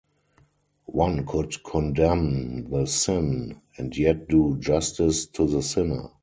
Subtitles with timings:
[0.87, 6.09] One could condemn the sin, and yet do justice to the sinner.